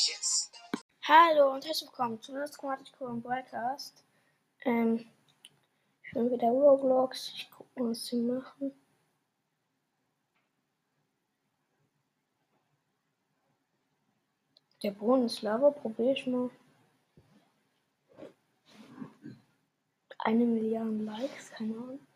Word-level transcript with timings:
Ashes. 0.00 0.50
Hallo 1.02 1.52
und 1.52 1.66
herzlich 1.66 1.90
willkommen 1.90 2.22
zu 2.22 2.32
Let's 2.32 2.56
Chromatical 2.56 3.16
Broadcast. 3.16 4.02
Ähm, 4.64 5.04
ich 6.02 6.12
bin 6.12 6.30
wieder 6.30 6.48
Roblox. 6.48 7.30
Ich 7.34 7.50
gucke 7.50 7.68
mal, 7.78 7.90
was 7.90 8.06
sie 8.06 8.16
machen. 8.16 8.72
Der 14.82 14.92
Boden 14.92 15.26
ist 15.26 15.42
Lava, 15.42 15.70
probiere 15.70 16.12
ich 16.12 16.26
mal. 16.26 16.48
Eine 20.20 20.44
Milliarde 20.46 20.92
Likes, 20.92 21.50
keine 21.50 21.74
Ahnung. 21.74 22.06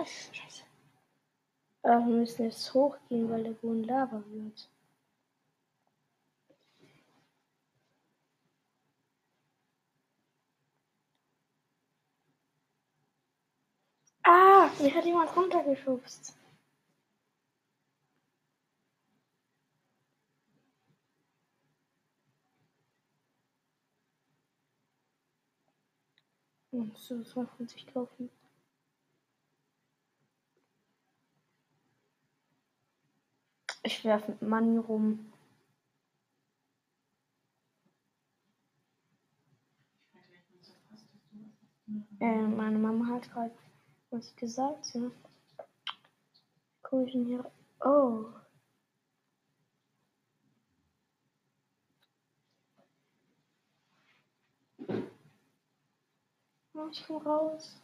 Was? 0.00 0.30
Scheiße. 0.32 0.64
Aber 1.82 2.06
wir 2.06 2.16
müssen 2.16 2.44
jetzt 2.44 2.72
hochgehen, 2.72 3.28
weil 3.28 3.44
der 3.44 3.50
Boden 3.50 3.84
Lava 3.84 4.22
wird. 4.28 4.70
Ah, 14.22 14.70
mir 14.80 14.94
hat 14.94 15.04
jemand 15.04 15.36
runtergeschubst. 15.36 16.34
Und 26.70 26.96
so 26.96 27.22
soll 27.24 27.46
von 27.48 27.68
sich 27.68 27.86
kaufen. 27.86 28.30
Ich 34.00 34.06
werfe 34.06 34.30
mit 34.30 34.40
Money 34.40 34.78
rum. 34.78 35.30
Äh, 42.18 42.46
meine 42.46 42.78
Mama 42.78 43.08
hat 43.08 43.30
gerade 43.30 43.54
was 44.10 44.34
gesagt, 44.36 44.94
ja. 44.94 45.10
Guck 46.80 47.08
ich 47.08 47.12
denn 47.12 47.26
hier. 47.26 47.52
Oh. 47.84 48.24
Oh, 56.72 56.88
ich 56.90 57.04
komm 57.06 57.18
raus. 57.18 57.78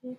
Hier. 0.00 0.16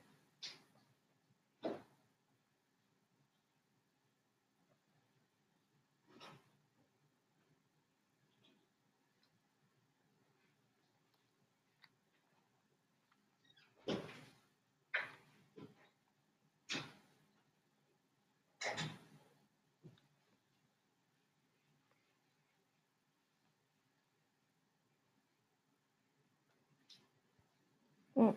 Hm. 28.16 28.34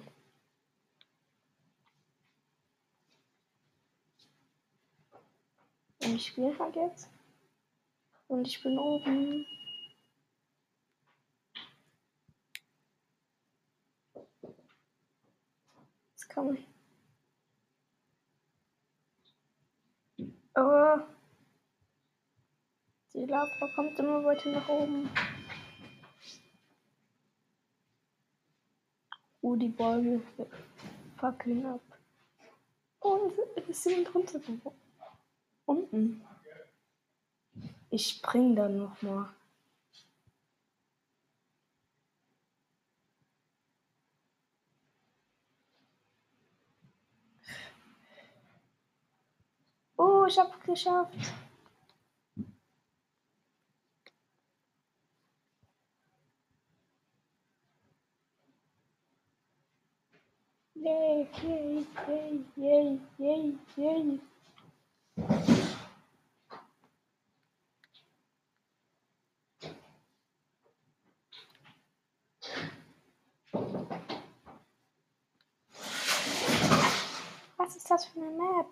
Und 6.08 6.14
ich 6.14 6.28
spiele 6.28 6.58
halt 6.58 6.74
jetzt. 6.74 7.10
Und 8.28 8.48
ich 8.48 8.62
bin 8.62 8.78
oben. 8.78 9.44
Jetzt 16.12 16.28
kann 16.30 16.46
man. 16.46 16.64
Aber 20.54 21.06
die 23.12 23.26
Lava 23.26 23.68
kommt 23.74 23.98
immer 23.98 24.24
weiter 24.24 24.50
nach 24.50 24.68
oben. 24.70 25.10
Oh, 29.42 29.56
die 29.56 29.68
Bäume 29.68 30.22
fackeln 31.18 31.66
ab. 31.66 31.82
Oh, 33.00 33.30
es 33.56 33.68
ist 33.68 33.84
jemand 33.84 34.14
drunter 34.14 34.40
geworden. 34.40 34.87
Unten. 35.68 36.22
Ich 37.90 38.08
spring 38.08 38.56
dann 38.56 38.78
noch 38.78 39.02
mal. 39.02 39.28
Oh, 49.98 50.24
ich 50.26 50.38
hab's 50.38 50.58
geschafft. 50.64 51.14
Yay, 60.74 61.28
yay, 61.42 61.86
yay, 62.06 62.44
yay, 62.56 63.00
yay, 63.18 63.58
yay. 63.76 64.20
Was 77.56 77.67
ist 77.78 77.88
das 77.92 78.06
für 78.06 78.20
eine 78.20 78.30
Map? 78.30 78.66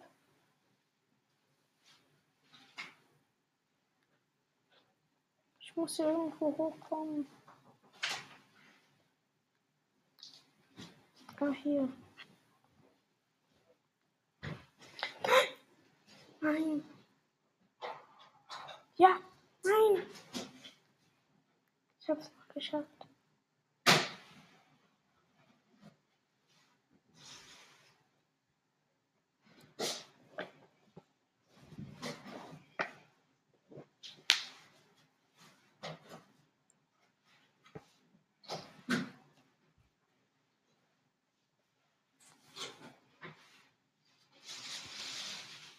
Ich 5.60 5.76
muss 5.76 5.94
hier 5.94 6.08
irgendwo 6.08 6.46
hochkommen. 6.56 7.24
Ah, 11.38 11.52
hier. 11.62 11.88
Nein. 16.40 16.84
Ja, 18.96 19.20
nein. 19.62 20.06
Ich 22.00 22.08
hab's 22.08 22.32
noch 22.34 22.48
geschafft. 22.48 23.06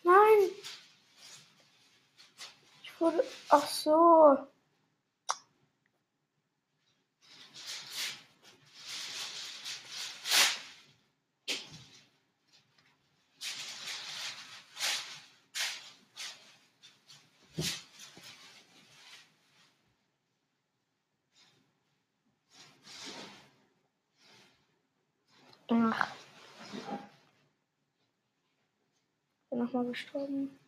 Nein. 0.07 0.51
Ich 2.81 2.96
wurde. 3.07 3.23
Ach 3.49 3.67
so. 3.67 4.37
Ach. 25.69 26.07
Bin 29.49 29.59
nochmal 29.59 29.85
gestorben. 29.85 30.66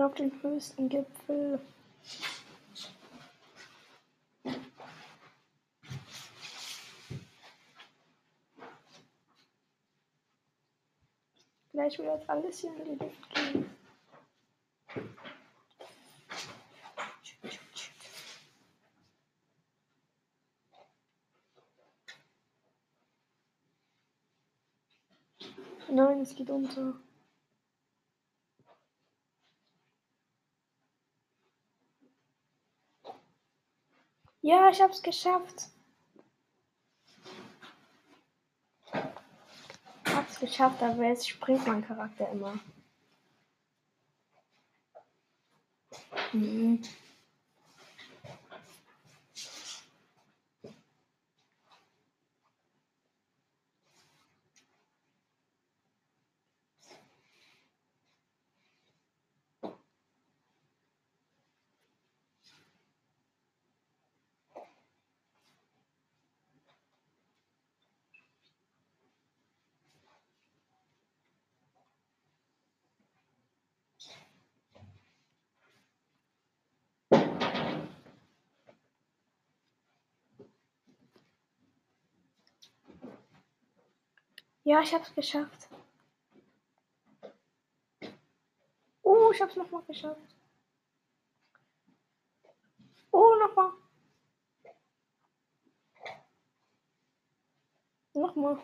Auf 0.00 0.14
den 0.14 0.32
höchsten 0.42 0.88
Gipfel. 0.88 1.60
Gleich 11.72 11.98
wird 11.98 12.28
alles 12.28 12.60
hier 12.60 12.74
in 12.76 12.84
die 12.84 13.04
Luft 13.04 13.34
gehen. 13.34 13.70
Nein, 25.88 26.20
es 26.20 26.34
geht 26.34 26.50
unter. 26.50 26.94
Ja, 34.46 34.70
ich 34.70 34.80
hab's 34.80 35.02
geschafft. 35.02 35.70
Hab's 40.04 40.38
geschafft, 40.38 40.80
aber 40.84 41.02
jetzt 41.02 41.28
springt 41.28 41.66
mein 41.66 41.84
Charakter 41.84 42.30
immer. 42.30 42.56
Mhm. 46.32 46.80
Ja, 84.66 84.80
ich 84.80 84.92
hab's 84.92 85.14
geschafft. 85.14 85.68
Oh, 89.02 89.30
ich 89.32 89.40
hab's 89.40 89.54
nochmal 89.54 89.82
geschafft. 89.84 90.34
Oh, 93.12 93.36
nochmal. 93.36 93.72
Nochmal. 98.14 98.58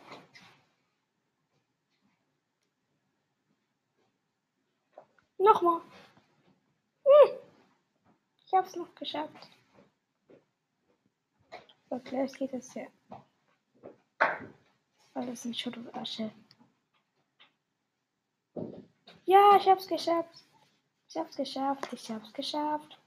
Nochmal. 5.39 5.83
Hm. 7.05 7.39
Ich 8.45 8.53
hab's 8.53 8.75
noch 8.75 8.93
geschafft. 8.97 9.49
So, 11.89 12.01
gleich 12.01 12.33
geht 12.33 12.53
es 12.55 12.75
ja. 12.75 12.89
Alles 15.23 15.45
in 15.45 15.55
Schutt 15.55 15.77
und 15.77 15.95
Asche. 15.95 16.33
Ja, 19.25 19.57
ich 19.57 19.69
hab's 19.69 19.87
geschafft. 19.87 20.45
Ich 21.09 21.17
hab's 21.17 21.37
geschafft. 21.37 21.93
Ich 21.93 22.11
hab's 22.11 22.33
geschafft. 22.33 22.99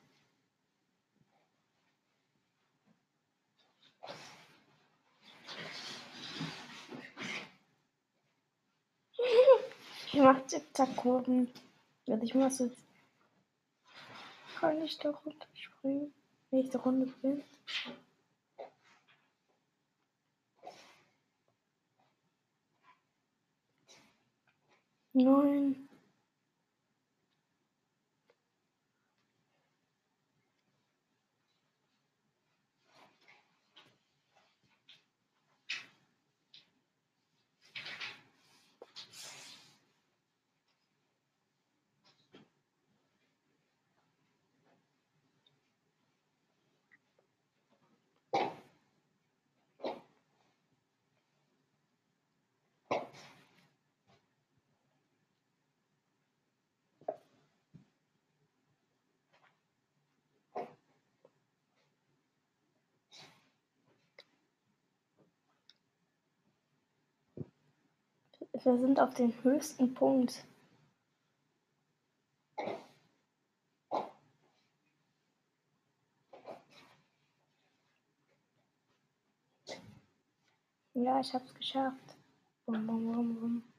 Ich 10.13 10.21
mach 10.21 10.45
Zickzack-Kurven. 10.47 11.51
Und 12.05 12.23
ich 12.23 12.33
muss 12.33 12.59
jetzt. 12.59 12.85
Kann 14.57 14.81
ich 14.81 14.97
da 14.99 15.09
runterspringen? 15.09 16.13
Wenn 16.49 16.59
ich 16.61 16.69
da 16.69 16.79
runter 16.79 17.11
bin? 17.21 17.43
Nein. 25.15 25.84
Wir 68.65 68.79
sind 68.79 68.99
auf 68.99 69.13
den 69.13 69.31
höchsten 69.43 69.93
Punkt. 69.93 70.43
Ja, 80.95 81.19
ich 81.19 81.31
hab's 81.31 81.53
geschafft. 81.53 82.15
Bum, 82.65 82.87
bum, 82.87 83.11
bum, 83.11 83.39
bum. 83.39 83.74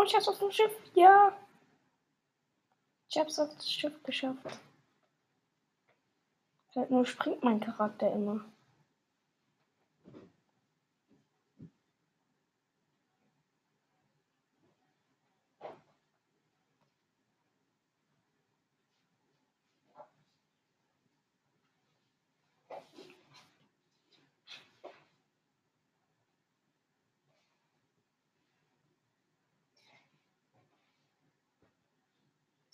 Komm, 0.00 0.06
ich 0.06 0.14
hab's 0.14 0.28
auf 0.28 0.38
dem 0.38 0.50
Schiff. 0.50 0.72
Ja. 0.94 1.30
Ich 3.10 3.18
hab's 3.18 3.38
auf 3.38 3.54
das 3.54 3.70
Schiff 3.70 4.02
geschafft. 4.02 4.38
Halt 6.74 6.90
nur 6.90 7.04
springt 7.04 7.44
mein 7.44 7.60
Charakter 7.60 8.10
immer. 8.10 8.42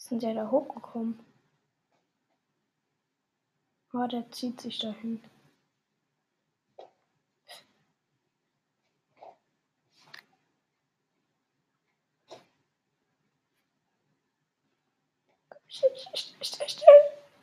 Sind 0.09 0.23
ja 0.23 0.33
da 0.35 0.49
hochgekommen. 0.53 1.19
Oh, 3.93 4.07
der 4.07 4.31
zieht 4.31 4.61
sich 4.61 4.79
dahin. 4.79 5.21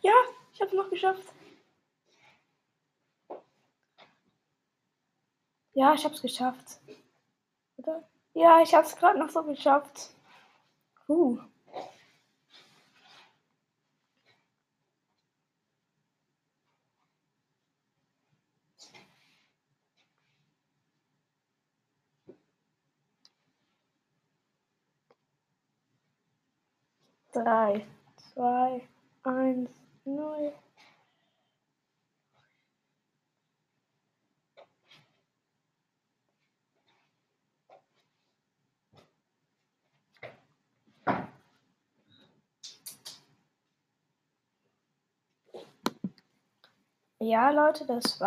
Ja, 0.01 0.13
ich 0.53 0.61
hab's 0.61 0.71
noch 0.73 0.89
geschafft. 0.89 1.33
Ja, 5.73 5.93
ich 5.95 6.05
hab's 6.05 6.21
geschafft. 6.21 6.79
Oder? 7.75 8.07
Ja, 8.33 8.61
ich 8.61 8.73
hab's 8.73 8.95
gerade 8.95 9.19
noch 9.19 9.29
so 9.29 9.43
geschafft. 9.43 10.11
Uh. 11.09 11.39
3, 27.33 27.85
2, 28.35 28.81
1, 29.23 29.69
0. 30.05 30.53
Ja, 47.19 47.49
Leute, 47.51 47.85
das 47.87 48.19
war. 48.19 48.21